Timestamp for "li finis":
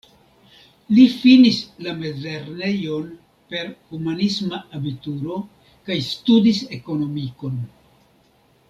0.93-1.59